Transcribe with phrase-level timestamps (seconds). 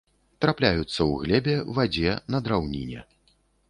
[0.45, 3.09] Трапляюцца ў глебе, вадзе, на драўніне.